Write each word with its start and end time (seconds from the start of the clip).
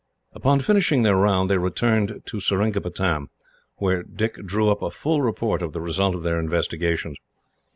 Upon 0.33 0.61
finishing 0.61 1.03
their 1.03 1.15
round, 1.15 1.47
they 1.47 1.59
returned 1.59 2.23
to 2.25 2.39
Seringapatam, 2.39 3.27
where 3.75 4.01
Dick 4.01 4.43
drew 4.47 4.71
up 4.71 4.81
a 4.81 4.89
full 4.89 5.21
report 5.21 5.61
of 5.61 5.73
the 5.73 5.79
result 5.79 6.15
of 6.15 6.23
their 6.23 6.39
investigations. 6.39 7.19